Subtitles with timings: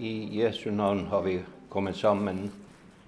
[0.00, 2.52] I Jesu navn har vi kommet sammen,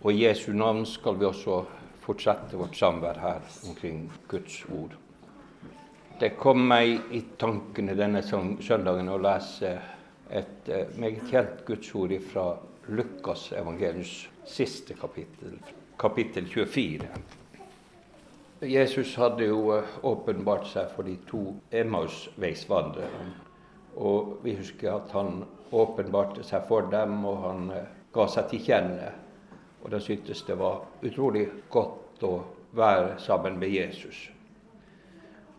[0.02, 1.60] og i Jesu navn skal vi også
[2.02, 4.96] fortsette vårt samvær her omkring Guds ord.
[6.18, 9.70] Det kom meg i tankene denne søndagen å lese
[10.26, 12.48] et eh, meget kjent gudsord fra
[12.90, 15.60] Lukas evangelius siste kapittel,
[15.96, 17.06] kapittel 24.
[18.66, 23.49] Jesus hadde jo eh, åpenbart seg for de to Emmaus-veisvandrerne.
[23.96, 28.64] Og vi husker at han åpenbarte seg for dem, og han eh, ga seg til
[28.66, 29.12] kjenne.
[29.82, 32.34] Og de syntes det var utrolig godt å
[32.76, 34.28] være sammen med Jesus.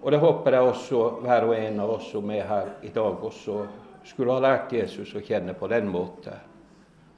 [0.01, 3.23] Og det håper jeg også hver og en av oss som er her i dag,
[3.23, 3.59] også
[4.07, 6.37] skulle ha lært Jesus å kjenne på den måte.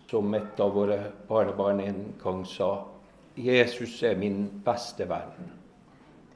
[0.09, 0.99] Som et av våre
[1.29, 2.83] barnebarn en gang sa
[3.39, 5.47] Jesus er min beste venn.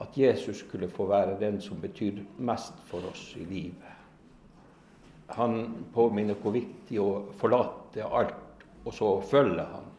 [0.02, 3.87] At Jesus skulle få være den som betyr mest for oss i livet.
[5.36, 7.10] Han påminner hvor viktig å
[7.40, 9.90] forlate alt og så følge ham.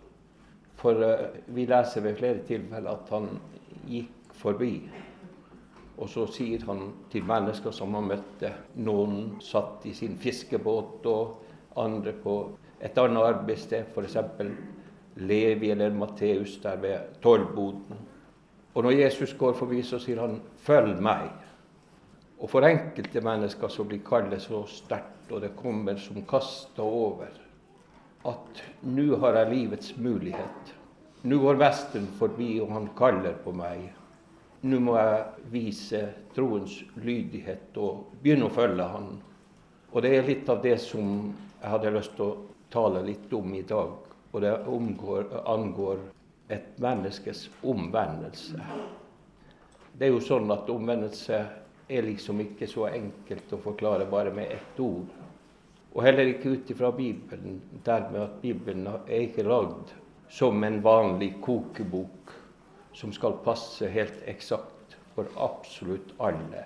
[0.79, 3.29] For uh, vi leser ved flere tilfeller at han
[3.89, 4.73] gikk forbi.
[5.99, 8.53] Og så sier han til mennesker som han møtte
[8.87, 12.37] Noen satt i sin fiskebåt, og andre på
[12.81, 14.17] et annet arbeidssted, f.eks.
[15.19, 17.99] Levi eller Matteus der ved tollboden.
[18.75, 21.49] Og når Jesus går forbi, så sier han 'følg meg'.
[22.39, 27.31] Og for enkelte mennesker så blir kallet så sterkt og det kommer som kasta over,
[28.29, 30.75] at nå har jeg livets mulighet.
[31.23, 33.89] Nå går Vesten forbi, og han kaller på meg.
[34.67, 36.03] Nå må jeg vise
[36.35, 39.09] troens lydighet og begynne å følge han.
[39.93, 42.37] Og det er litt av det som jeg hadde lyst til å
[42.71, 43.95] tale litt om i dag.
[44.33, 46.03] Og det omgår, angår
[46.53, 48.61] et menneskes omvendelse.
[49.99, 51.39] Det er jo sånn at omvendelse
[51.89, 55.09] er liksom ikke så enkelt å forklare bare med ett ord.
[55.99, 59.91] Og heller ikke ut ifra Bibelen, dermed at Bibelen er ikke lagd
[60.31, 62.31] som en vanlig kokebok
[62.95, 66.63] som skal passe helt eksakt for absolutt alle.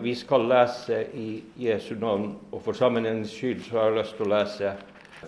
[0.00, 4.26] Vi skal lese i Jesu navn, og for sammenhengens skyld så har jeg lyst til
[4.26, 4.72] å lese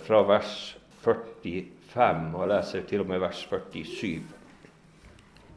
[0.08, 0.56] fra vers
[1.04, 4.24] 45, og leser til og med vers 47.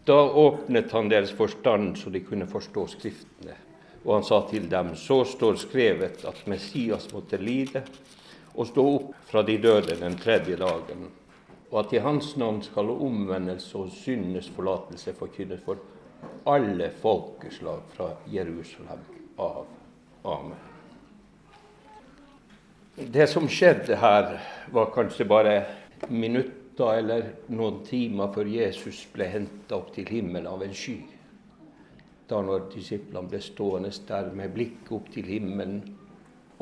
[0.08, 3.56] Da åpnet han deres forstand så de kunne forstå Skriftene.
[4.04, 7.84] Og han sa til dem, så står skrevet at Messias måtte lide
[8.56, 11.06] og stå opp fra de døde den tredje dagen,
[11.72, 15.80] og at i hans navn skal omvendelse og syndenes forlatelse forkynnes for
[16.50, 19.06] alle folkeslag fra Jerusalem
[19.40, 19.70] av.
[20.28, 20.58] Amen.
[22.96, 24.36] Det som skjedde her,
[24.74, 25.56] var kanskje bare
[26.10, 31.00] minutter eller noen timer før Jesus ble henta opp til himmelen av en sky
[32.32, 35.82] da når disiplene ble stående der med blikket opp til himmelen.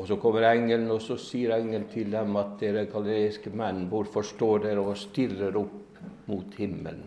[0.00, 4.24] Og så kommer engelen, og så sier engelen til dem at dere galileiske menn, hvorfor
[4.24, 6.00] står dere og stirrer opp
[6.30, 7.04] mot himmelen?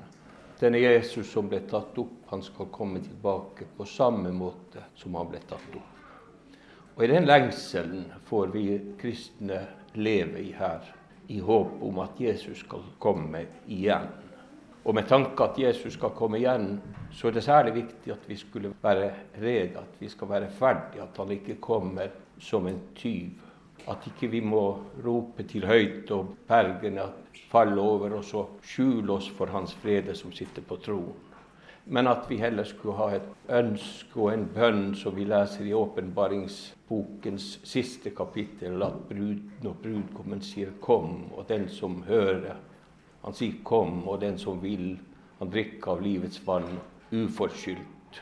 [0.59, 5.31] Denne Jesus som ble tatt opp, han skal komme tilbake på samme måte som han
[5.31, 5.89] ble tatt opp.
[6.93, 8.67] Og i den lengselen får vi
[9.01, 9.63] kristne
[9.97, 10.85] leve i her,
[11.33, 14.07] i håp om at Jesus skal komme igjen.
[14.83, 18.35] Og med tanke at Jesus skal komme igjen, så er det særlig viktig at vi
[18.35, 19.11] skulle være
[19.41, 23.29] rede, at vi skal være ferdige, at han ikke kommer som en tyv.
[23.87, 24.63] At ikke vi må
[25.05, 27.07] rope til høyt og bergene
[27.51, 31.15] falle over oss og skjule oss for Hans frede som sitter på troen.
[31.85, 35.73] Men at vi heller skulle ha et ønske og en bønn som vi leser i
[35.75, 42.55] åpenbaringsbokens siste kapittel, at bruden og brudgommen sier 'kom', og den som hører,
[43.23, 44.99] han sier 'kom', og den som vil,
[45.39, 46.79] han drikker av livets vann
[47.11, 48.21] uforskyldt.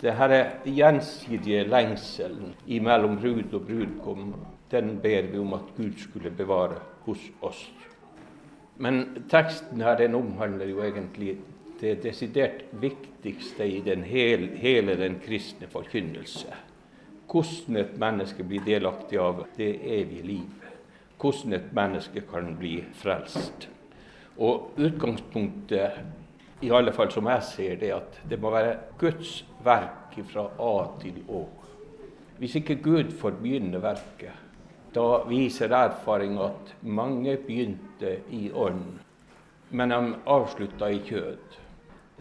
[0.00, 4.34] Denne gjensidige lengselen mellom brud og brudgom,
[4.70, 7.70] den ber vi om at Gud skulle bevare hos oss.
[8.76, 11.36] Men teksten her den omhandler jo egentlig
[11.80, 16.54] det desidert viktigste i den hele, hele den kristne forkynnelse.
[17.30, 20.72] Hvordan et menneske blir delaktig av det evige livet.
[21.20, 23.68] Hvordan et menneske kan bli frelst.
[24.40, 25.98] Og Utgangspunktet,
[26.64, 30.76] i alle fall som jeg ser det, at det må være Guds verk fra A
[31.00, 31.42] til Å.
[32.40, 34.32] Hvis ikke Gud får begynne verket,
[34.96, 38.96] da viser erfaring at mange begynte i ånd,
[39.70, 40.00] men de
[40.34, 41.58] avslutta i kjød.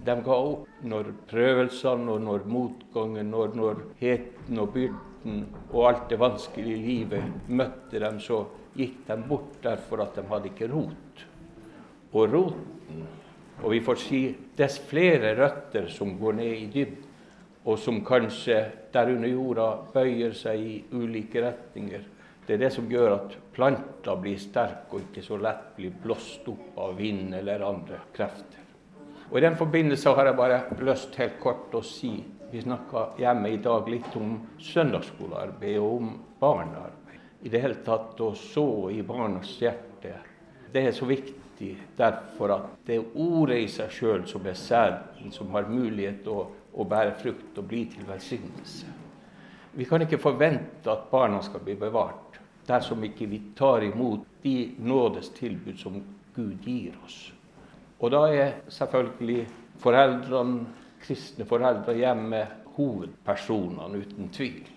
[0.06, 5.42] De ga opp når prøvelsene og når motgangen, når, når heten og byrden
[5.72, 8.44] og alt det vanskelige i livet møtte dem, så
[8.76, 11.09] gikk de bort derfor at de hadde ikke rot
[12.14, 13.06] og roten.
[13.60, 14.22] Og vi får si
[14.58, 17.06] dess flere røtter som går ned i dybden,
[17.68, 18.60] og som kanskje
[18.94, 22.08] der under jorda bøyer seg i ulike retninger,
[22.50, 26.48] Det er det som gjør at planta blir sterk og ikke så lett blir blåst
[26.50, 28.64] opp av vind eller andre krefter.
[29.30, 33.52] Og I den forbindelse har jeg bare lyst helt kort å si Vi snakka hjemme
[33.54, 36.08] i dag litt om søndagsskolearbeid og om
[36.40, 37.20] barnearbeid.
[37.46, 40.16] I det hele tatt å så i barnas hjerte.
[40.74, 41.39] Det er så viktig
[41.98, 46.38] derfor at det er ordet i seg sjøl som er sæden, som har mulighet til
[46.42, 48.94] å, å bære frukt og bli til velsignelse.
[49.74, 52.40] Vi kan ikke forvente at barna skal bli bevart
[52.70, 56.00] dersom ikke vi tar imot de nådes tilbud som
[56.36, 57.32] Gud gir oss.
[58.00, 59.48] Og da er selvfølgelig
[59.82, 60.68] foreldrene,
[61.04, 62.44] kristne foreldre hjemme
[62.76, 64.68] hovedpersonene, uten tvil.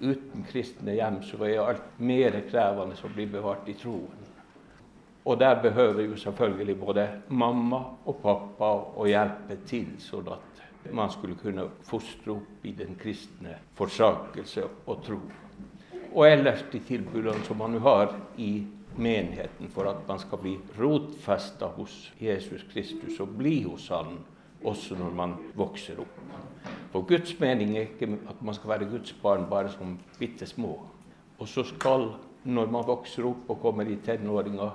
[0.00, 4.23] Uten kristne hjem så er alt mer krevende å bli bevart i troen.
[5.24, 11.08] Og der behøver jo selvfølgelig både mamma og pappa å hjelpe til, sånn at man
[11.10, 15.20] skulle kunne fostre opp i den kristne forsakelse og tro.
[16.12, 18.66] Og ellers de tilbudene som man har i
[18.96, 24.18] menigheten for at man skal bli rotfesta hos Jesus Kristus og bli hos Han
[24.64, 26.20] også når man vokser opp.
[26.92, 30.78] For Guds mening er ikke at man skal være Guds barn bare som bitte små.
[31.38, 32.12] Og så skal,
[32.44, 34.70] når man vokser opp og kommer i tenåringer,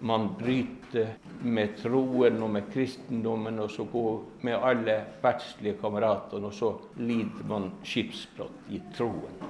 [0.00, 6.54] man bryter med troen og med kristendommen og så går med alle verdslige kameratene, og
[6.54, 9.40] så lider man skipsbrott i troen.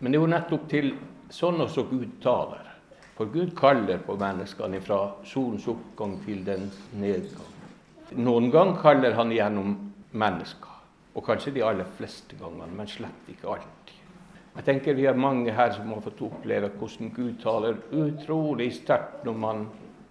[0.00, 0.94] Men det er jo nettopp til
[1.32, 2.62] sånn også Gud taler.
[3.16, 7.52] For Gud kaller på menneskene fra solens oppgang til dens nedgang.
[8.20, 9.72] Noen gang kaller han gjennom
[10.12, 10.74] mennesker,
[11.16, 13.95] og kanskje de aller fleste gangene, men slett ikke alltid.
[14.56, 19.26] Jeg tenker Vi er mange her som har fått oppleve hvordan Gud taler utrolig sterkt
[19.26, 19.66] når man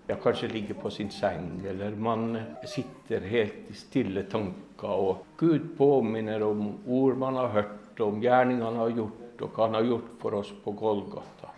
[0.06, 2.38] ja, kanskje ligger på sin seng, eller man
[2.69, 8.65] sitter helt i stille tanker, og Gud påminner om ord man har hørt, om gjerninger
[8.68, 11.50] han har gjort, og hva han har gjort for oss på Golgata.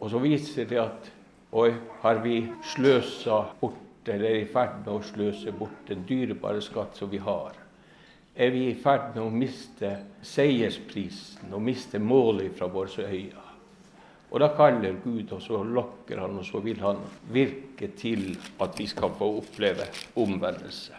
[0.00, 1.10] Og så viser det at
[1.52, 1.68] oi,
[2.00, 2.38] har vi
[2.72, 7.20] sløsa bort, eller er i ferd med å sløse bort den dyrebare skatt som vi
[7.22, 7.61] har?
[8.36, 9.88] Er vi i ferd med å miste
[10.24, 13.42] seiersprisen og miste målet fra våre øyne?
[14.32, 18.30] Og da kaller Gud, og så lokker han, og så vil han virke til
[18.64, 19.84] at vi skal få oppleve
[20.16, 20.96] omvendelse.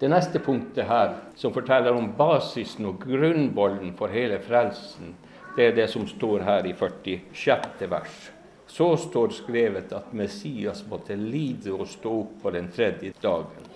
[0.00, 5.14] Det neste punktet her, som forteller om basisen og grunnvollen for hele frelsen,
[5.54, 7.86] det er det som står her i 46.
[7.88, 8.18] vers.
[8.66, 13.70] Så står skrevet at Messias måtte lide og stå opp på den tredje dagen.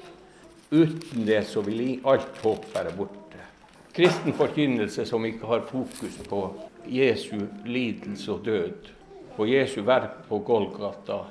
[0.71, 3.43] Uten det så vil alt håp være borte.
[3.95, 6.45] Kristen forkynnelse som ikke har fokus på
[6.87, 8.91] Jesu lidelse og død,
[9.37, 11.25] på Jesu verk på Golgata,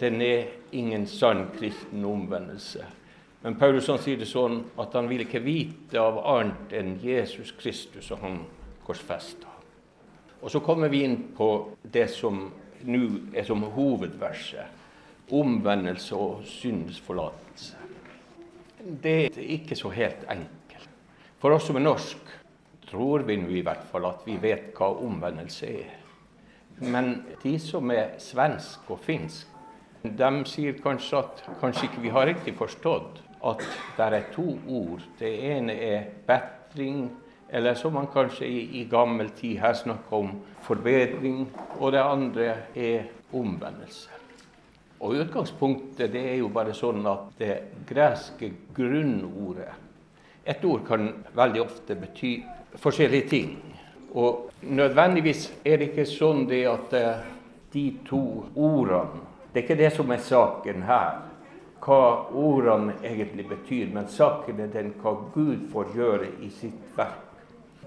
[0.00, 2.86] den er ingen sann kristen omvendelse.
[3.42, 8.12] Men Paulus sier det sånn at han vil ikke vite av annet enn Jesus Kristus
[8.14, 8.38] og han
[8.86, 9.50] korsfesta.
[10.42, 11.48] Og så kommer vi inn på
[11.82, 12.44] det som
[12.82, 13.02] nå
[13.34, 14.78] er som hovedverset.
[15.34, 17.81] Omvendelse og syndesforlatelse.
[18.82, 20.88] Det er ikke så helt enkelt.
[21.38, 22.30] For oss som er norsk,
[22.90, 25.90] tror vi nå i hvert fall at vi vet hva omvendelse er.
[26.82, 27.12] Men
[27.42, 29.46] de som er svensk og finsk,
[30.02, 33.62] de sier kanskje at kanskje ikke vi har riktig forstått at
[33.96, 35.02] det er to ord.
[35.18, 37.04] Det ene er betring,
[37.50, 40.34] eller som man kanskje i, i gammel tid her snakker om
[40.66, 41.46] forbedring.
[41.78, 44.21] Og det andre er omvendelse.
[45.02, 47.56] Og Utgangspunktet det er jo bare sånn at det
[47.88, 49.80] greske grunnordet
[50.44, 52.32] Et ord kan veldig ofte bety
[52.82, 53.50] forskjellige ting.
[54.18, 57.20] Og nødvendigvis er det ikke sånn det at eh,
[57.72, 58.22] de to
[58.54, 61.20] ordene Det er ikke det som er saken her,
[61.82, 62.00] hva
[62.32, 67.28] ordene egentlig betyr, men saken er den hva Gud får gjøre i sitt verk.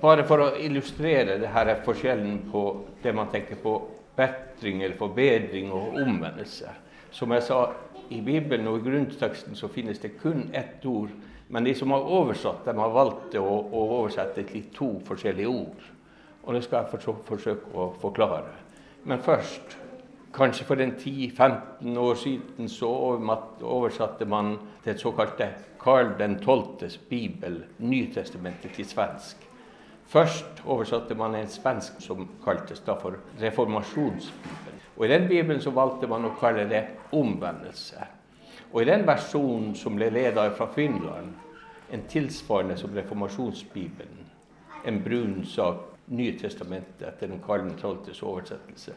[0.02, 2.64] Bare for å illustrere det her er forskjellen på
[3.02, 3.80] det man tenker på
[4.16, 6.76] bedring eller forbedring og omvendelse.
[7.16, 7.60] Som jeg sa,
[8.12, 11.14] i Bibelen og i grunnteksten så finnes det kun ett ord.
[11.48, 15.88] Men de som har oversatt de har valgt å, å oversette til to forskjellige ord.
[16.44, 18.54] Og det skal jeg forsøke å forklare.
[19.06, 19.80] Men først
[20.36, 22.90] Kanskje for en 10-15 år siden så
[23.62, 25.48] oversatte man det såkalte
[25.80, 29.38] Karl 12.s bibel, Nytestamentet, til svensk.
[30.06, 34.65] Først oversatte man en svensk som kaltes da for reformasjonsbibelen.
[34.98, 36.84] Og I den bibelen så valgte man å kalle det
[37.16, 38.06] omvendelse.
[38.72, 41.34] Og i den versjonen som ble ledet fra Finland,
[41.92, 44.24] en tilsvarende som reformasjonsbibelen,
[44.86, 48.92] en brun sak, Nye testamentet etter den kalde tolvtes oversettelse,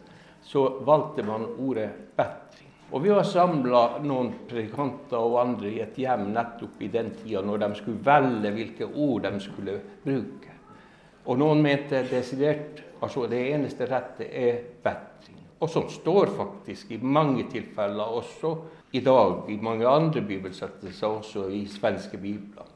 [0.45, 1.87] så valgte man ordet
[2.19, 2.69] betring.
[2.93, 7.41] Og vi var samla noen predikanter og andre i et hjem nettopp i den tida
[7.45, 10.53] når de skulle velge hvilke ord de skulle bruke.
[11.25, 15.48] Og noen mente desidert Altså det eneste rette er bedring.
[15.59, 18.53] Og som står faktisk i mange tilfeller, også
[18.95, 22.69] i dag, i mange andre bibelsettelser, også i svenske bibler.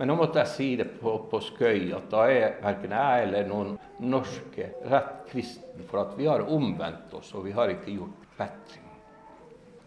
[0.00, 3.50] Men nå måtte jeg si det på, på skøy at da er verken jeg eller
[3.50, 3.74] noen
[4.08, 8.86] norske rett kristen, for at vi har omvendt oss, og vi har ikke gjort vetring.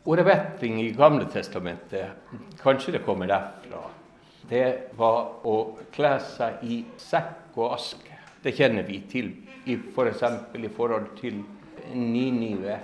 [0.05, 2.29] Ordet bedring i Gamle testamentet,
[2.61, 3.81] kanskje det kommer derfra,
[4.49, 4.65] det
[4.99, 5.55] var å
[5.95, 8.19] kle seg i sekk og aske.
[8.43, 9.31] Det kjenner vi til
[9.65, 10.21] f.eks.
[10.21, 11.39] For i forhold til
[11.91, 12.79] Ninive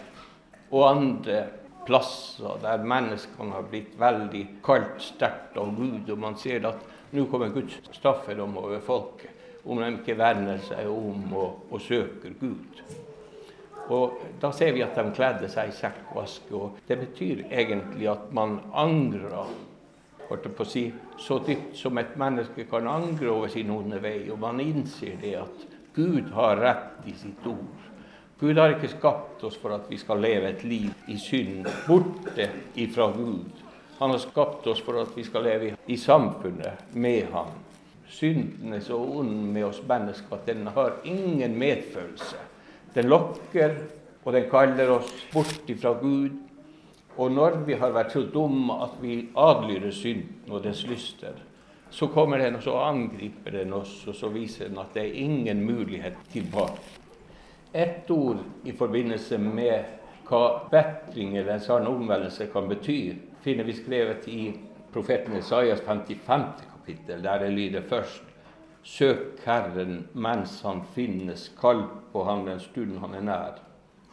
[0.69, 1.41] og andre
[1.87, 6.83] plasser der menneskene har blitt veldig kaldt sterkt av Gud, og man ser at
[7.15, 12.35] nå kommer Guds straffedom over folket om de ikke verner seg om og, og søker
[12.39, 12.83] Gud.
[13.89, 16.53] Og Da ser vi at de kledde seg i sekk og aske.
[16.55, 19.49] og Det betyr egentlig at man angrer
[20.69, 24.29] si, så dypt som et menneske kan angre over sin onde vei.
[24.29, 25.65] Og man innser det at
[25.95, 27.88] Gud har rett i sitt ord.
[28.39, 32.45] Gud har ikke skapt oss for at vi skal leve et liv i synd, borte
[32.79, 33.65] ifra Gud.
[33.99, 37.49] Han har skapt oss for at vi skal leve i samfunnet med ham.
[38.07, 42.39] Synden er så ond med oss mennesker at den har ingen medfølelse.
[42.95, 43.75] Den lokker,
[44.23, 46.31] og den kaller oss bort ifra Gud.
[47.19, 51.35] Og når vi har vært så dumme at vi adlyder synden og dens lyster,
[51.91, 55.21] så kommer den og så angriper den oss, og så viser den at det er
[55.25, 56.98] ingen mulighet tilbake.
[57.71, 59.83] Ett ord i forbindelse med
[60.25, 63.13] hva bedring eller en sann omvendelse kan bety,
[63.45, 64.53] finner vi skrevet i
[64.93, 66.43] profeten Isaias 55.
[66.73, 68.23] kapittel, der det lyder først
[68.83, 71.83] Søk Herren mens han finnes, kall
[72.13, 73.59] på ham den stund han er nær.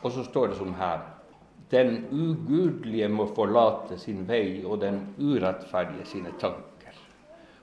[0.03, 1.01] Og så står det som her
[1.71, 6.93] Den ugudelige må forlate sin vei, og den urettferdige sine tanker.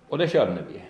[0.09, 0.81] Og det skjønner vi.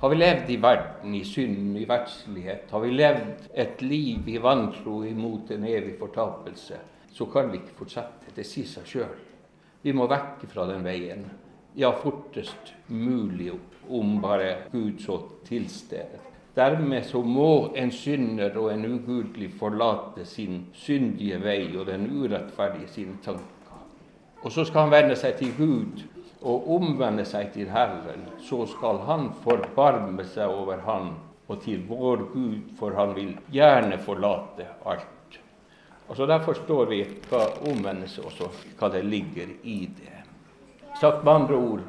[0.00, 4.38] Har vi levd i verden, i synd, i verdslighet, har vi levd et liv i
[4.40, 6.78] vantro imot en evig fortapelse,
[7.12, 8.32] så kan vi ikke fortsette.
[8.32, 9.18] Det sier seg sjøl.
[9.84, 11.26] Vi må vekke fra den veien.
[11.76, 13.52] Ja, fortest mulig,
[13.92, 16.24] om bare Gud så tilsteder.
[16.56, 22.88] Dermed så må en synder og en ugudelig forlate sin syndige vei og den urettferdige
[22.88, 23.76] sine tanker.
[24.40, 26.06] Og så skal han vende seg til Gud
[26.42, 31.12] og omvende seg til Herren, så skal Han forbarme seg over han
[31.50, 35.38] og til vår Gud, for han vil gjerne forlate alt.
[36.08, 40.16] Altså så Der forstår vi hva omvendelse også, hva det ligger i det.
[41.00, 41.80] Sagt med andre ord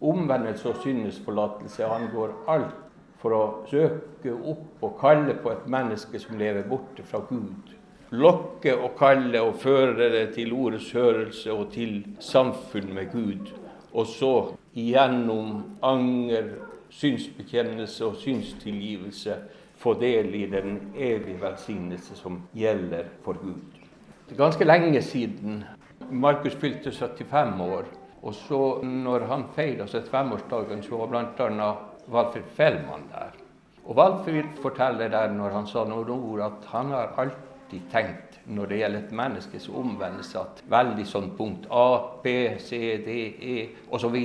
[0.00, 2.74] omvendelse og syndesforlatelse angår alt
[3.18, 7.76] for å søke opp og kalle på et menneske som lever borte fra Gud
[8.10, 13.50] lokke og kalle og føre det til ordets hørelse og til samfunn med Gud
[13.96, 14.32] og så
[14.76, 16.50] gjennom anger,
[16.92, 19.34] synsbekjennelse og synstilgivelse
[19.80, 23.80] få del i den evige velsignelse som gjelder for Gud.
[24.28, 25.64] Det er ganske lenge siden
[26.10, 27.88] Markus fylte 75 år.
[28.22, 31.72] Og så når han feira 75-årsdagen, så var bl.a.
[32.08, 33.36] Valfrid Fellmann der.
[33.84, 38.66] Og Valfrid forteller der når han sa noen ord, at han har alltid tenkt når
[38.70, 41.86] det gjelder et menneskes omvendelse, at veldig sånn punkt A,
[42.22, 43.56] B, C, D, E
[43.90, 44.16] osv.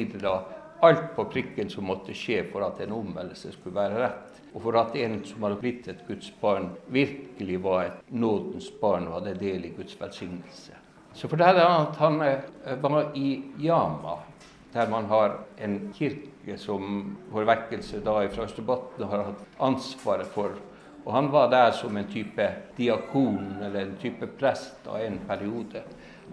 [0.81, 4.39] Alt på prikken som måtte skje for at en omvendelse skulle være rett.
[4.51, 9.07] Og for at en som hadde blitt et Guds barn, virkelig var et nådens barn
[9.07, 10.75] og hadde del i Guds velsignelse.
[11.13, 12.43] Så for det er at han eh,
[12.81, 14.17] var i Yama,
[14.73, 20.55] der man har en kirke som vår vekkelse da fra Østerbotn har hatt ansvaret for
[21.05, 25.81] og han var der som en type diakon eller en type prest av en periode.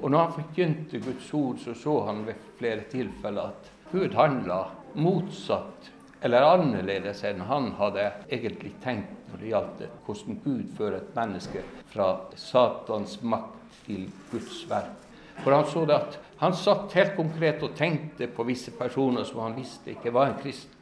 [0.00, 4.64] Og når han forkynte Guds ord, så så han ved flere tilfeller at Gud handla
[4.94, 5.90] motsatt
[6.22, 11.62] eller annerledes enn han hadde egentlig tenkt når det gjaldt hvordan Gud fører et menneske
[11.92, 15.06] fra Satans makt til Guds verk.
[15.44, 19.44] For han så det at han satt helt konkret og tenkte på visse personer som
[19.46, 20.77] han visste ikke var en kristen.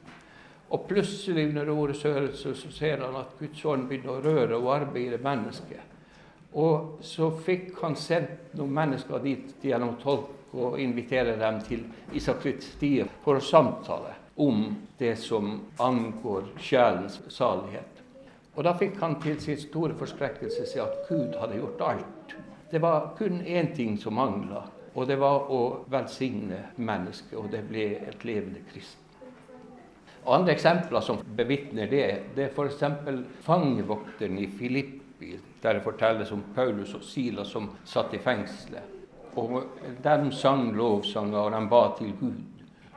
[0.71, 4.73] Og plutselig under ordet sørelse, så ser han at Guds ånd begynner å røre og
[4.75, 5.95] arbeide mennesket.
[6.57, 11.85] Og så fikk han sendt noen mennesker dit gjennom tolk og invitere dem til
[12.17, 18.03] Isakristie for å samtale om det som angår sjelens salighet.
[18.57, 22.37] Og da fikk han til sin store forskrekkelse se at Gud hadde gjort alt.
[22.71, 27.67] Det var kun én ting som mangla, og det var å velsigne mennesket, og det
[27.69, 29.06] ble et levende kristen.
[30.27, 32.83] Andre eksempler som bevitner det, det er f.eks.
[33.47, 38.95] fangevokteren i Filippi, der det fortelles om Paulus og Silas som satt i fengselet.
[39.37, 39.63] Og
[40.03, 42.43] De sang lovsanger, og de ba til Gud.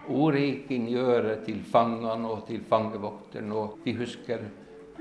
[0.10, 3.52] Ordet gikk inn i øret til fangene og til fangevokteren.
[3.52, 4.48] Og vi husker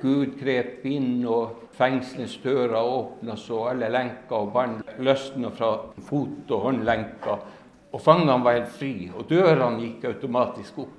[0.02, 5.72] Gud krep inn, og fengselets dører åpnes, og alle lenker og bånd løsna fra
[6.10, 7.46] fot- og håndlenker.
[7.88, 10.97] Og fangene var helt fri, og dørene gikk automatisk opp.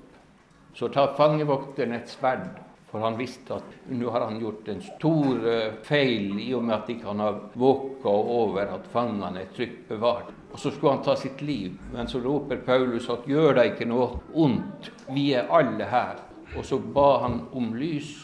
[0.79, 2.53] Så tar fangevokteren et sverd,
[2.87, 6.75] for han visste at nå har han gjort en stor eh, feil i og med
[6.77, 10.29] at ikke han har våka over at fangene er trygt bevart.
[10.53, 13.89] Og så skulle han ta sitt liv, men så roper Paulus at gjør deg ikke
[13.91, 14.07] noe
[14.39, 16.23] ondt, vi er alle her.
[16.55, 18.15] Og så ba han om lys,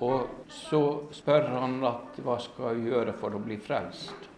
[0.00, 4.30] og så spør han at hva skal jeg gjøre for å bli frelst.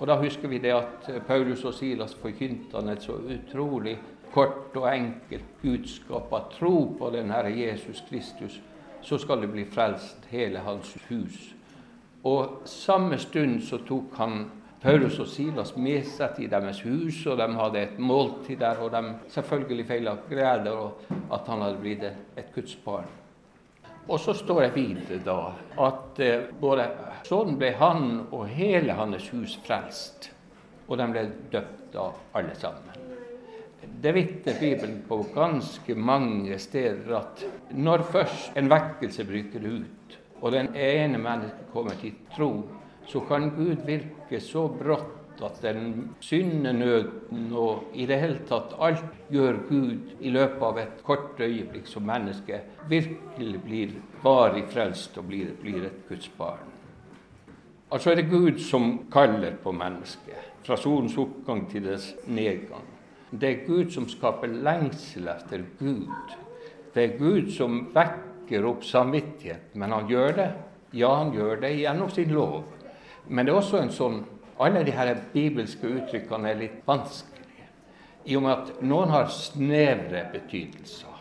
[0.00, 3.98] Og da husker vi det at Paulus og Silas forkynte han et så utrolig
[4.32, 8.60] kort og enkelt budskap at tro på den Herre Jesus Kristus,
[9.02, 11.54] så skal du bli frelst, hele hans hus.
[12.24, 14.44] Og samme stund så tok han
[14.82, 18.90] Paulus og Silas med seg til deres hus, og de hadde et måltid der, og
[18.90, 20.76] de selvfølgelig feila glede
[21.32, 23.10] at han hadde blitt et Guds barn.
[24.08, 25.38] Og så står det videre da
[25.86, 26.88] at eh, både
[27.28, 30.32] sånn ble han og hele hans hus frelst.
[30.88, 33.11] Og de ble døpt da, alle sammen.
[34.02, 40.52] Det vitner Bibelen på ganske mange steder at når først en vekkelse bryter ut, og
[40.56, 42.48] den ene mennesket kommer til tro,
[43.06, 49.04] så kan Gud virke så brått at den syndenøden og i det hele tatt alt
[49.30, 52.58] gjør Gud i løpet av et kort øyeblikk som menneske
[52.90, 53.92] virkelig blir
[54.24, 56.66] varig frelst og blir, blir et Guds barn.
[57.92, 62.90] Altså er det Gud som kaller på mennesket, fra solens oppgang til dets nedgang.
[63.32, 66.34] Det er Gud som skaper lengsel etter Gud.
[66.92, 69.72] Det er Gud som vekker opp samvittighet.
[69.74, 70.48] Men han gjør det.
[70.92, 72.66] Ja, han gjør det gjennom sin lov.
[73.28, 74.22] Men det er også en sånn
[74.62, 77.64] Alle de her bibelske uttrykkene er litt vanskelige.
[78.28, 81.16] I og med at noen har snevre betydelser.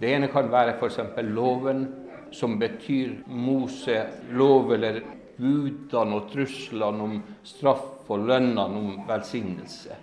[0.00, 0.98] Det ene kan være f.eks.
[1.28, 1.84] loven,
[2.32, 4.00] som betyr Mose
[4.32, 4.98] lov eller
[5.36, 10.00] budene og truslene om straff og lønnene om velsignelse.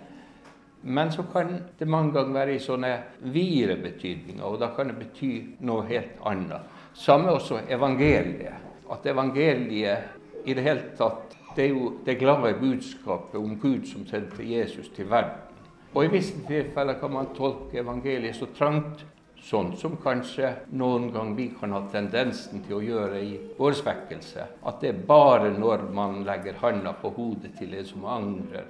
[0.82, 2.92] Men så kan det mange ganger være i sånne
[3.34, 5.32] videre betydninger, og da kan det bety
[5.66, 6.78] noe helt annet.
[6.96, 8.68] Samme også evangeliet.
[8.90, 14.06] At evangeliet i det hele tatt det er jo det glade budskapet om Gud som
[14.06, 15.46] sendte Jesus til verden.
[15.94, 19.02] Og i visse tilfeller kan man tolke evangeliet så trangt,
[19.40, 24.46] sånn som kanskje noen gang vi kan ha tendensen til å gjøre i vår svekkelse.
[24.68, 28.68] At det er bare når man legger handa på hodet til en som angrer,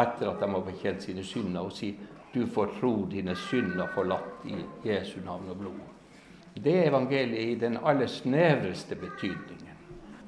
[0.00, 1.94] etter at de har bekjent sine synder, og sier
[2.34, 5.80] du får tro dine synder forlatt i Jesu navn og blod.
[6.54, 9.66] Det er evangeliet i den aller snevreste betydningen.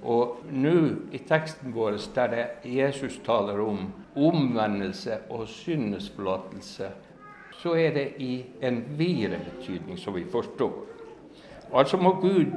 [0.03, 0.79] Og nå
[1.15, 6.91] i teksten vår der det Jesus taler om omvendelse og syndesforlatelse,
[7.63, 10.73] så er det i en videre betydning, som vi forstår.
[11.75, 12.51] Altså må Gud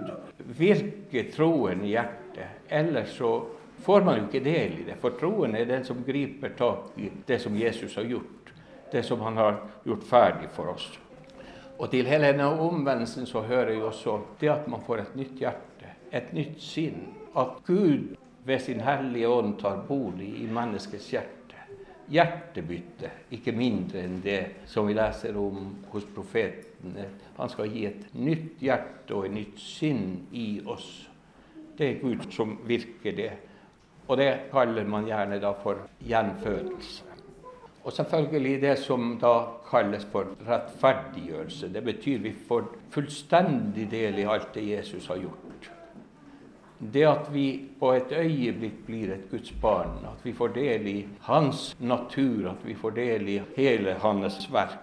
[0.58, 3.46] virke troen i hjertet, ellers så
[3.86, 4.98] får man jo ikke del i det.
[5.02, 8.54] For troen er den som griper tak i det som Jesus har gjort,
[8.92, 10.88] det som han har gjort ferdig for oss.
[11.78, 15.40] Og til hele denne omvendelsen så hører jo også det at man får et nytt
[15.44, 17.02] hjerte, et nytt sinn
[17.36, 21.32] at Gud ved sin Hellige Ånd tar bolig i menneskets hjerte.
[22.10, 27.10] Hjertebytte, ikke mindre enn det som vi leser om hos profetene.
[27.38, 31.10] Han skal gi et nytt hjerte og et nytt sinn i oss.
[31.76, 33.32] Det er Gud som virker det.
[34.08, 37.04] Og det kaller man gjerne da for gjenfødelse.
[37.86, 39.34] Og selvfølgelig det som da
[39.70, 41.70] kalles for rettferdiggjørelse.
[41.74, 45.46] Det betyr vi får fullstendig del i alt det Jesus har gjort
[46.80, 47.46] det at vi
[47.80, 52.66] på et øyeblikk blir et Guds barn, at vi får del i hans natur, at
[52.66, 54.82] vi får del i hele hans verk.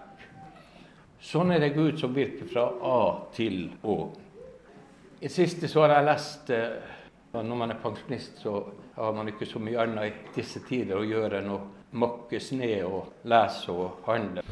[1.23, 3.03] Sånn er det Gud som virker fra A
[3.35, 3.97] til Å.
[5.23, 6.51] I siste så har jeg lest
[7.33, 8.59] Når man er pensjonist, så
[8.95, 11.61] har man ikke så mye annet i disse tider å gjøre enn å
[11.93, 14.45] makke sne og lese og handle.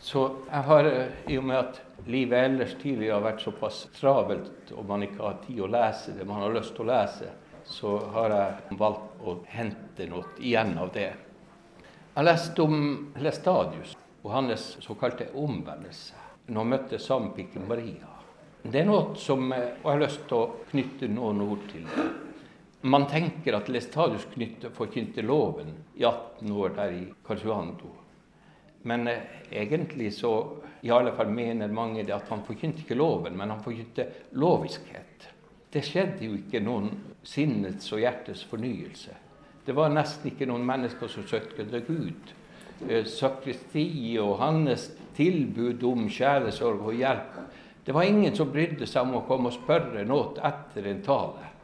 [0.00, 4.72] Så jeg har, eh, i og med at livet ellers tidligere har vært såpass travelt,
[4.72, 7.30] og man ikke har tid å lese det man har lyst til å lese,
[7.64, 11.12] så har jeg valgt å hente noe igjen av det.
[12.14, 16.14] Jeg leste lest om Lestadius og hans såkalte omvendelse
[16.48, 18.08] når han møtte sampiken Maria.
[18.62, 21.84] Det er noe som jeg har lyst til å knytte noen ord til.
[22.80, 24.28] Man tenker at Lestadius
[24.76, 27.90] forkynte loven i 18 år der i Casuando.
[28.82, 29.18] Men eh,
[29.50, 30.32] egentlig så
[30.80, 34.06] i alle fall mener mange det at han forkynte ikke loven, men han forkynte
[34.38, 35.26] loviskhet.
[35.72, 36.92] Det skjedde jo ikke noen
[37.26, 39.16] sinnets og hjertets fornyelse.
[39.66, 42.32] Det var nesten ikke noen mennesker som søkte Gud.
[42.86, 47.38] Eh, sakristi og hans tilbud om kjælesorg og hjelp
[47.84, 51.57] Det var ingen som brydde seg om å komme og spørre noe etter en tale.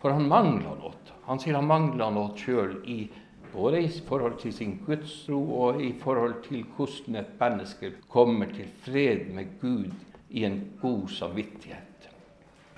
[0.00, 0.94] For han mangla noe.
[1.26, 2.78] Han sier han mangla noe sjøl,
[3.52, 8.70] både i forhold til sin gudstro og i forhold til hvordan et menneske kommer til
[8.84, 9.90] fred med Gud
[10.30, 11.86] i en god samvittighet.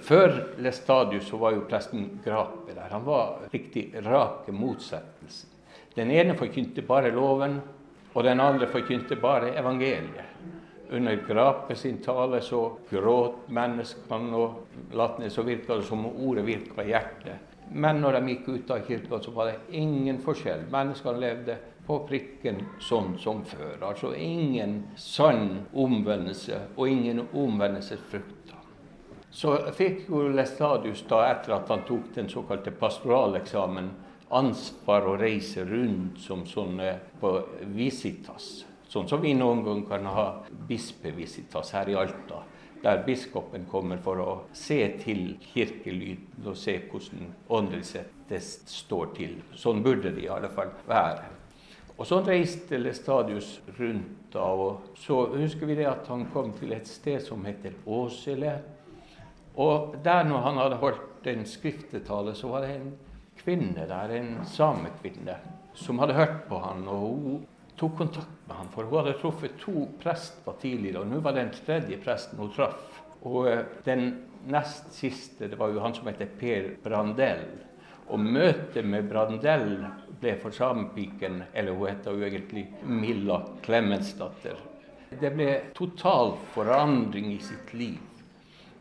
[0.02, 2.90] Før Lestadius så var jo presten Grape der.
[2.90, 5.48] Han var riktig rake motsettelsen.
[5.94, 7.60] Den ene forkynte bare loven,
[8.14, 10.31] og den andre forkynte bare evangeliet.
[10.92, 16.44] Under Grape sin tale så gråt menneskene, og latne så virka det som om ordet
[16.44, 17.52] virka i hjertet.
[17.72, 20.66] Men når de gikk ut av kirka, så var det ingen forskjell.
[20.72, 23.78] Menneskene levde på prikken sånn som før.
[23.88, 28.58] Altså ingen sann omvendelse og ingen omvendelsesfrukter.
[29.32, 33.88] Så fikk jo Lestadius, da, etter at han tok den såkalte pastoraleksamen,
[34.32, 37.32] ansvar å reise rundt som sånne på
[37.72, 38.66] visitas.
[38.92, 40.24] Sånn som vi noen ganger kan ha
[40.68, 42.42] bispevisitas her i Alta.
[42.82, 48.02] Der biskopen kommer for å se til kirkelyden og se hvordan åndelig
[48.68, 49.38] står til.
[49.56, 51.30] Sånn burde det i alle fall være.
[51.96, 54.18] Og så reiste Lestadius rundt.
[54.32, 58.58] da, og Så husker vi det at han kom til et sted som heter Åsele.
[59.56, 62.92] Og der når han hadde holdt en skriftetale, så var det en
[63.36, 65.36] kvinne der, en samekvinne,
[65.74, 67.46] som hadde hørt på han, og hun
[67.82, 68.70] tok kontakt med ham.
[68.70, 72.52] For hun hadde truffet to prester tidligere, og nå var det den tredje presten hun
[72.54, 73.02] traff.
[73.26, 74.06] Og eh, den
[74.50, 77.46] nest siste, det var jo han som heter Per Brandell.
[78.12, 79.84] Og møtet med Brandell
[80.20, 84.58] ble for samepiken, eller hun heter jo egentlig Milla Klemensdatter.
[85.20, 88.00] Det ble total forandring i sitt liv.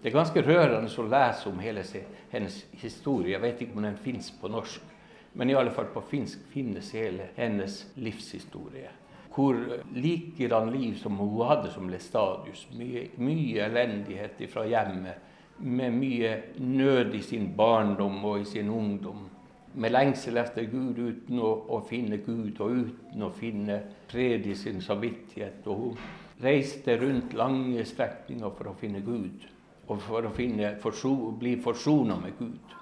[0.01, 1.83] Det er ganske rørende å lese om hele
[2.31, 3.35] hennes historie.
[3.35, 4.90] Jeg vet ikke om den fins på norsk.
[5.33, 8.89] Men i alle fall på finsk finnes hele hennes livshistorie.
[9.31, 9.55] Hvor
[9.95, 12.65] likedan liv som hun hadde som Lestadius.
[12.75, 15.29] Mye, mye elendighet fra hjemmet.
[15.57, 19.29] Med mye nød i sin barndom og i sin ungdom.
[19.73, 23.77] Med lengsel etter Gud uten å, å finne Gud, og uten å finne
[24.11, 25.63] fred i sin samvittighet.
[25.71, 26.01] Og hun
[26.43, 29.47] reiste rundt lange strekninger for å finne Gud.
[29.87, 32.80] Og for å finne, forso, bli forsona med Gud.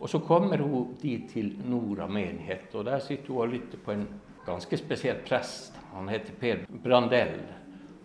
[0.00, 3.94] Og så kommer hun dit til Nora menighet, og der sitter hun og lytter på
[3.94, 4.06] en
[4.46, 5.76] ganske spesiell prest.
[5.94, 7.38] Han heter Per Brandell.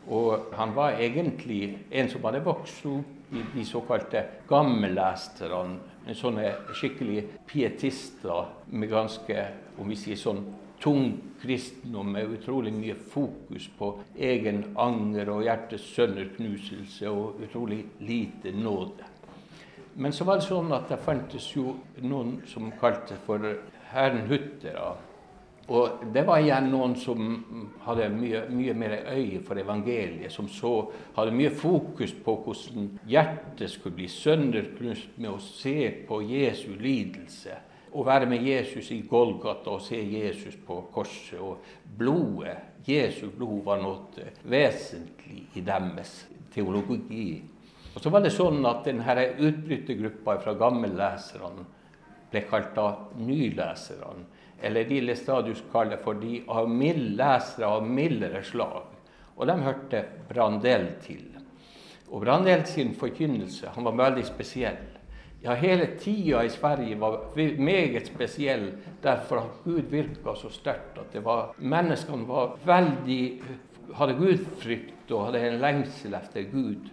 [0.10, 6.14] Og han var egentlig en som hadde vokst opp i de såkalte gammellesterne.
[6.18, 9.44] Sånne skikkelig pietister med ganske
[9.78, 10.42] om vi sier sånn
[10.82, 18.56] tung kristendom med utrolig mye fokus på egen anger og hjertets sønderknuselse og utrolig lite
[18.56, 19.06] nåde.
[19.96, 21.76] Men så var det sånn at det fantes jo
[22.06, 23.46] noen som kalte for
[23.92, 24.96] herrenhuttere.
[25.70, 27.20] Og det var igjen noen som
[27.86, 30.72] hadde mye, mye, mer øye for evangeliet, som så
[31.18, 37.60] hadde mye fokus på hvordan hjertet skulle bli sønderknust med å se på Jesu lidelse.
[37.90, 41.38] Å være med Jesus i Golgata og se Jesus på korset.
[41.42, 41.62] Og
[41.98, 46.24] blodet, Jesu blod, var noe vesentlig i deres
[46.54, 47.44] teologi.
[47.96, 51.66] Og så var det sånn at denne utbrytergruppa fra gammelleserne
[52.30, 54.28] ble kalt da nyleserne.
[54.62, 58.92] Eller de Lestadius kaller for de av mild lesere av mildere slag.
[59.40, 61.26] Og de hørte Brandel til.
[62.10, 64.82] Og Brandel sin forkynnelse han var veldig spesiell.
[65.40, 71.14] Ja, hele tida i Sverige var meget spesiell derfor at Gud virka så sterkt at
[71.16, 73.22] det var, menneskene var veldig,
[73.96, 76.90] hadde gudfrykt og hadde en lengsel etter Gud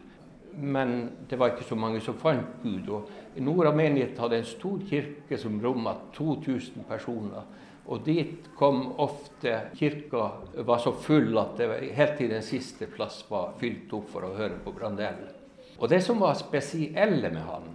[0.56, 2.88] men det var ikke så mange som fant Gud.
[2.88, 7.44] Og Nora menighet hadde en stor kirke som rommet 2000 personer.
[7.86, 10.24] Og dit kom ofte Kirka
[10.66, 14.34] var så full at det helt til den siste plass var fylt opp for å
[14.34, 15.20] høre på Brandell.
[15.78, 17.68] Og det som var spesielle med han,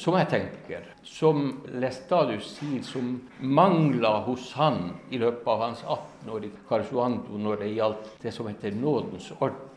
[0.00, 1.50] som jeg tenker, som
[1.82, 7.64] Lestadius sier, som mangla hos han i løpet av hans 18 år i Carsuando når
[7.64, 9.68] det gjaldt det som heter nådens orden,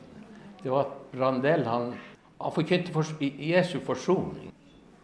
[0.61, 1.91] det var at Brandell han
[2.39, 4.51] han forkynte for, Jesu forsoning.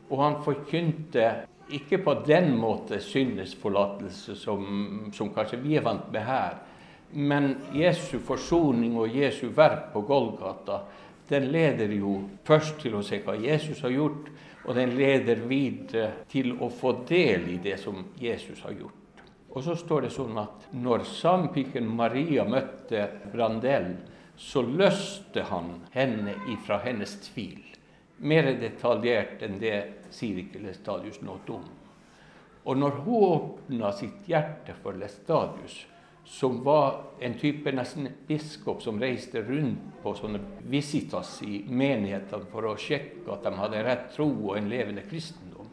[0.09, 1.29] Og han forkynte
[1.71, 6.59] ikke på den måte syndens forlatelse som, som kanskje vi er vant med her.
[7.11, 10.81] Men Jesu forsoning og Jesu verk på Golgata
[11.31, 14.27] den leder jo først til å se hva Jesus har gjort,
[14.67, 19.23] og den leder videre til å få del i det som Jesus har gjort.
[19.51, 23.93] Og så står det sånn at når sampiken Maria møtte Brandel,
[24.37, 27.61] så løste han henne ifra hennes tvil.
[28.21, 29.77] Mer detaljert enn det
[30.13, 31.65] sier ikke Lestadius noe om.
[32.63, 35.79] Og når hun åpna sitt hjerte for Lestadius,
[36.25, 40.39] som var en type nesten biskop som reiste rundt på sånne
[40.69, 45.69] visitas i menighetene for å sjekke at de hadde rett tro og en levende kristendom,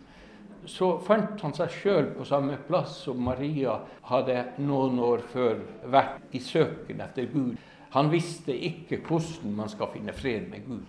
[0.69, 6.35] så fant han seg sjøl på samme plass som Maria hadde noen år før vært
[6.37, 7.57] i søken etter Gud.
[7.95, 10.87] Han visste ikke hvordan man skal finne fred med Gud.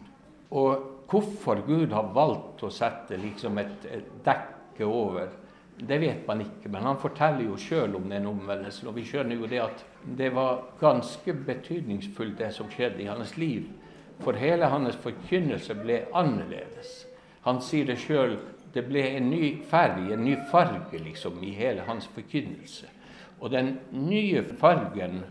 [0.52, 5.30] Og hvorfor Gud har valgt å sette liksom et, et dekke over
[5.88, 8.90] det vet man ikke, men han forteller jo sjøl om den omvendelsen.
[8.90, 9.84] Og vi skjønner jo det at
[10.18, 13.70] det var ganske betydningsfullt, det som skjedde i hans liv.
[14.20, 17.06] For hele hans forkynnelse ble annerledes.
[17.48, 18.36] Han sier det sjøl.
[18.74, 22.90] Det ble en ny farge, en ny farge, liksom, i hele hans forkynnelse.
[23.40, 25.24] Og den nye fargen,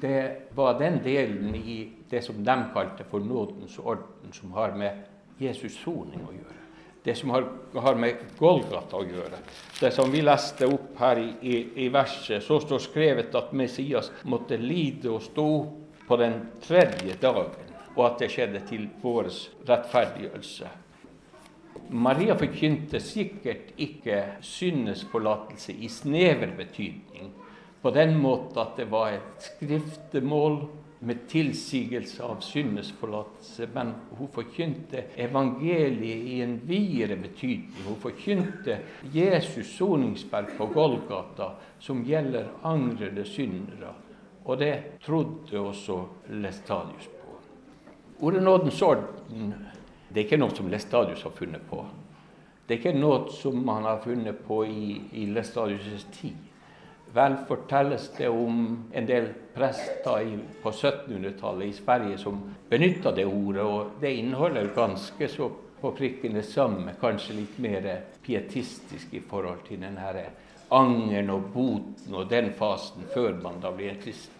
[0.00, 5.04] det var den delen i det som de kalte for nådens orden, som har med
[5.38, 6.56] Jesus soning å gjøre
[7.06, 9.38] det som har, har, med Golgata å gjøre.
[9.78, 14.08] Det som vi leste opp her i, i, i verset, så står skrevet at Messias
[14.26, 15.46] måtte lide og stå
[16.08, 16.34] på den
[16.64, 19.30] tredje dagen, og at det skjedde til vår
[19.68, 20.72] rettferdiggjørelse.
[21.94, 27.30] Maria forkynte sikkert ikke syndesforlatelse i snever betydning,
[27.86, 30.56] på den måten at det var et skriftemål
[31.06, 37.84] med tilsigelse av syndesforlatelse, men hun forkynte evangeliet i en videre betydning.
[37.86, 38.80] Hun forkynte
[39.14, 43.92] Jesus' soningsverk på Golgata, som gjelder angrede syndere.
[44.44, 44.72] Og det
[45.06, 46.00] trodde også
[46.42, 47.38] Lestadius på.
[48.26, 49.54] Ordet nådens orden
[50.08, 51.86] det er ikke noe som Lestadius har funnet på.
[52.66, 56.45] Det er ikke noe som han har funnet på i, i Lestadius' tid.
[57.16, 58.56] Vel fortelles det om
[58.92, 60.26] en del prester
[60.62, 65.48] på 1700-tallet i Sverige som benytta det ordet, og det inneholder ganske så
[65.80, 67.88] på prikken det samme, kanskje litt mer
[68.24, 70.18] pietistisk i forhold til den her
[70.76, 74.32] angeren og boten og den fasen før man da blir kristen.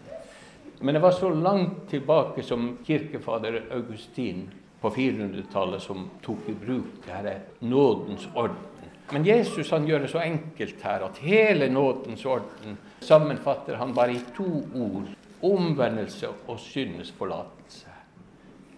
[0.80, 7.06] Men det var så langt tilbake som kirkefader Augustin på 400-tallet som tok i bruk
[7.06, 8.92] det her nådens orden.
[9.12, 14.16] Men Jesus han gjør det så enkelt her at hele nådens orden sammenfatter han bare
[14.16, 15.12] i to ord
[15.46, 17.86] omvendelse og syndesforlatelse.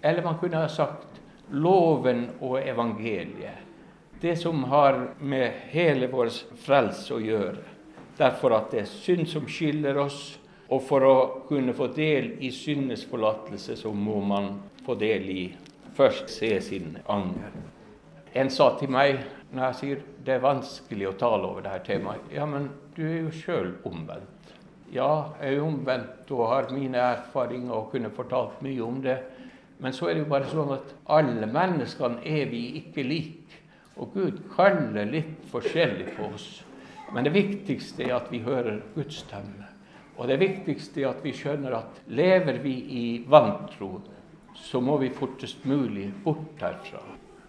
[0.03, 3.65] Eller man kunne ha sagt loven og evangeliet.
[4.21, 7.63] Det som har med hele vår frelse å gjøre.
[8.19, 10.39] Derfor at det er synd som skiller oss.
[10.69, 11.17] Og for å
[11.49, 14.51] kunne få del i syndesforlatelse, så må man
[14.85, 15.45] få del i
[15.97, 17.55] først se sin anger.
[18.35, 22.27] En sa til meg når jeg sier det er vanskelig å tale over dette temaet.
[22.35, 24.53] Ja, men du er jo sjøl omvendt.
[24.93, 29.19] Ja, jeg er omvendt og har mine erfaringer og kunne fortalt mye om det.
[29.79, 33.61] Men så er det jo bare sånn at alle menneskene er vi ikke like.
[33.99, 36.49] Og Gud kaller litt forskjellig på oss.
[37.13, 39.69] Men det viktigste er at vi hører Guds stemme.
[40.19, 44.01] Og det viktigste er at vi skjønner at lever vi i vantro,
[44.59, 47.03] så må vi fortest mulig bort herfra.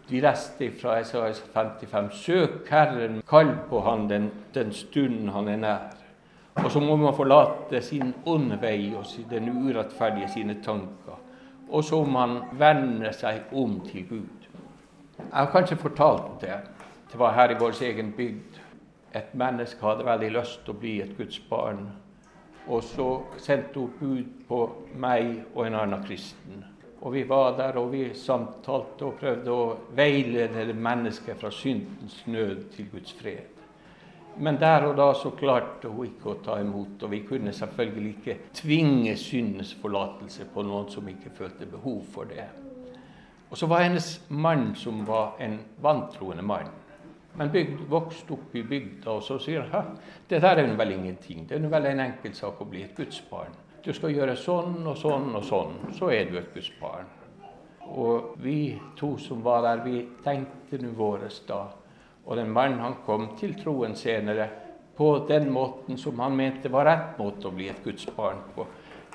[0.09, 5.57] Vi leste fra Esaias 55.: Søk Herren, kall på Han den, den stunden Han er
[5.57, 5.79] nær.
[6.55, 11.19] Og så må man forlate sin onde vei og den urettferdige sine tanker.
[11.69, 14.49] Og så må man vende seg om til Gud.
[15.17, 16.57] Jeg har kanskje fortalt det.
[17.11, 18.59] Det var her i vår egen bygd.
[19.15, 21.85] Et menneske hadde veldig lyst til å bli et Guds barn.
[22.67, 26.65] Og så sendte hun bud på meg og en annen kristen.
[27.01, 32.65] Og vi var der, og vi samtalte og prøvde å veilede mennesket fra syndens nød
[32.73, 33.59] til Guds fred.
[34.39, 38.09] Men der og da så klarte hun ikke å ta imot, og vi kunne selvfølgelig
[38.17, 42.45] ikke tvinge syndens forlatelse på noen som ikke følte behov for det.
[43.49, 46.69] Og så var hennes mann som var en vantroende mann.
[47.39, 49.95] Men bygd, vokste opp i bygda, og så sier han
[50.29, 51.47] det der er vel ingenting.
[51.49, 53.55] Det er vel en enkel sak å bli et Guds barn.
[53.83, 57.07] Du skal gjøre sånn og sånn og sånn, så er du et Guds barn.
[57.89, 61.61] Og vi to som var der, vi tenkte nå våres da.
[62.25, 64.49] Og den mannen han kom til troen senere
[64.97, 68.65] på den måten som han mente var rett måte å bli et Guds barn på.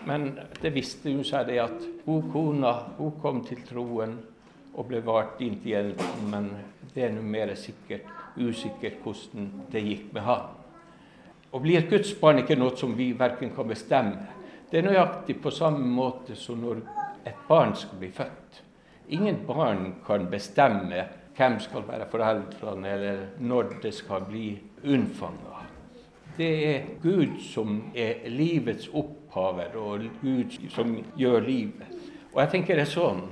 [0.08, 0.30] Men
[0.62, 4.16] det visste jo seg det at hun kona hun kom til troen
[4.74, 6.48] og ble vart inn til hjelpen, men
[6.94, 8.08] det er nå mer sikkert
[8.40, 10.48] usikkert hvordan det gikk med han.
[11.54, 14.88] Å bli et Guds barn er ikke noe som vi verken kan bestemme det er
[14.88, 16.80] nøyaktig på samme måte som når
[17.24, 18.62] et barn skal bli født.
[19.14, 21.04] Ingen barn kan bestemme
[21.36, 25.62] hvem skal være foreldrene, eller når det skal bli unnfanga.
[26.36, 31.94] Det er Gud som er livets opphaver, og Gud som gjør livet.
[32.32, 33.22] Og jeg tenker det er sånn.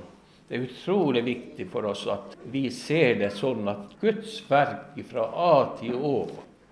[0.47, 5.25] Det er utrolig viktig for oss at vi ser det sånn at Guds verk fra
[5.33, 6.17] A til Å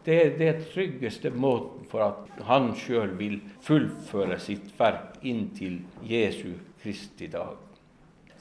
[0.05, 6.55] Det er det tryggeste måten for at han sjøl vil fullføre sitt verk inntil Jesu
[6.81, 7.59] Kristi dag.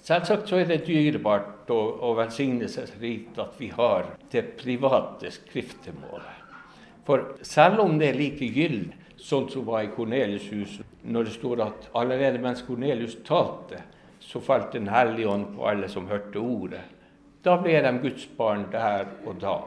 [0.00, 6.38] Selvsagt så er det dyrebart og, og velsignelsesrikt at vi har det private skriftemålet.
[7.04, 11.34] For selv om det er like gyldig, sånn som var i Kornelius' hus, når det
[11.34, 13.82] står at allerede mens Kornelius talte,
[14.20, 16.80] så falt Den hellige ånd på alle som hørte ordet.
[17.44, 19.58] Da ble de Guds barn der og da.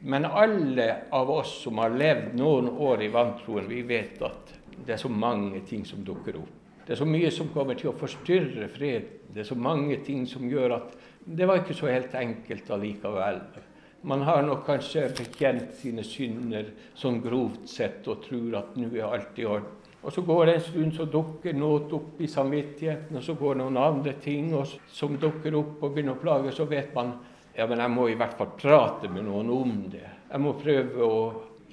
[0.00, 4.54] Men alle av oss som har levd noen år i vantroen, vi vet at
[4.84, 6.52] det er så mange ting som dukker opp.
[6.84, 9.06] Det er så mye som kommer til å forstyrre fred.
[9.32, 13.40] Det er så mange ting som gjør at det var ikke så helt enkelt allikevel.
[14.04, 16.68] Man har nok kanskje bekjent sine synder
[17.00, 19.70] sånn grovt sett og tror at nå er alt i orden.
[20.04, 23.56] Og så går det en stund, så dukker noe opp i samvittigheten, og så går
[23.62, 24.50] noen andre ting
[24.92, 26.52] som dukker opp og begynner å plage.
[26.52, 27.14] Så vet man
[27.54, 30.06] ja, men jeg må i hvert fall prate med noen om det.
[30.30, 31.18] Jeg må prøve å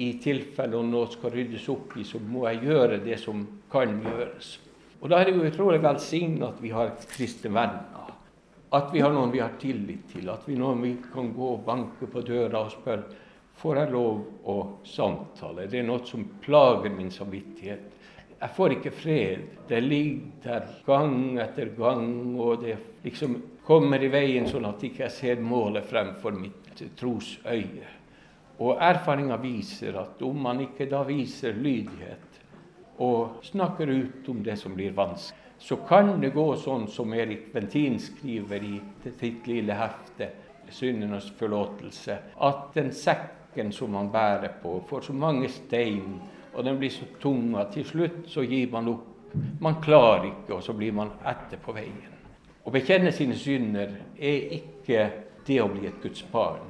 [0.01, 4.53] I tilfelle noe skal ryddes opp i, så må jeg gjøre det som kan gjøres.
[5.01, 8.13] Og Da er det jo utrolig velsignet at vi har kristne venner.
[8.71, 10.29] At vi har noen vi har tillit til.
[10.31, 13.19] At vi noen vi kan gå og banke på døra og spørre
[13.61, 15.67] får jeg lov å samtale.
[15.69, 17.97] Det er noe som plager min samvittighet.
[18.41, 19.43] Jeg får ikke fred.
[19.69, 22.07] Det ligger der gang etter gang,
[22.39, 23.35] og det er liksom
[23.65, 27.97] kommer i veien sånn at jeg ikke ser målet fremfor mitt trosøye.
[28.62, 32.28] Og erfaringa viser at om man ikke da viser lydighet,
[33.02, 35.38] og snakker ut om det som blir vanskelig.
[35.62, 38.80] Så kan det gå sånn som Erik Bentin skriver i
[39.19, 40.30] sitt lille hefte,
[40.71, 46.21] 'Syndenes forlåtelse', at den sekken som man bærer på, får så mange stein,
[46.54, 49.36] og den blir så tung at til slutt så gir man opp.
[49.60, 52.20] Man klarer ikke, og så blir man etter på veien.
[52.62, 55.08] Å bekjenne sine synder er ikke
[55.47, 56.67] det å bli et Guds barn.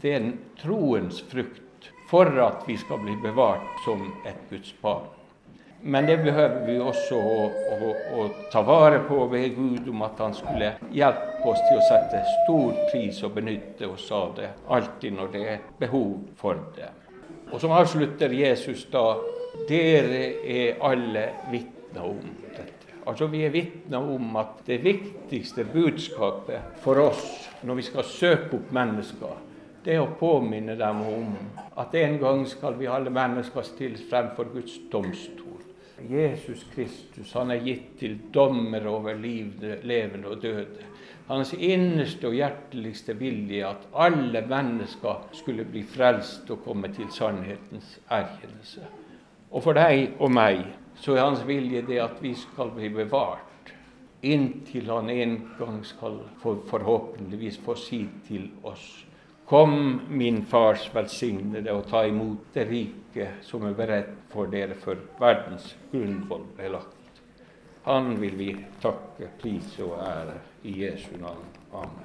[0.00, 5.10] Det er en troens frukt for at vi skal bli bevart som et Guds barn.
[5.86, 7.40] Men det behøver vi også å,
[7.74, 11.88] å, å, ta vare på ved Gud om at han skulle hjelpe oss til å
[11.90, 16.88] sette stor pris og benytte oss av det alltid når det er behov for det.
[17.50, 19.10] Og som avslutter Jesus da
[19.68, 22.43] Dere er alle vitner om.
[23.06, 27.24] Altså Vi er vitner om at det viktigste budskapet for oss
[27.64, 29.40] når vi skal søke opp mennesker,
[29.84, 31.34] det er å påminne dem om
[31.80, 35.60] at en gang skal vi alle mennesker stilles fremfor Guds domstol.
[36.08, 40.88] Jesus Kristus han er gitt til dommer over liv, levende og døde.
[41.28, 47.98] Hans innerste og hjerteligste vilje at alle mennesker skulle bli frelst og komme til sannhetens
[48.12, 48.88] erkjennelse.
[49.54, 50.64] Og for deg og meg
[51.00, 53.72] så er hans vilje det at vi skal bli bevart
[54.24, 59.04] inntil han en gang skal forhåpentligvis få si til oss
[59.44, 65.02] Kom, min Fars velsignede, og ta imot det rike som er beredt for dere før
[65.20, 67.20] verdens grunnvoll ble lagt.
[67.84, 68.48] Han vil vi
[68.80, 71.44] takke, pris og ære i Jesu navn.
[71.76, 72.00] Amen.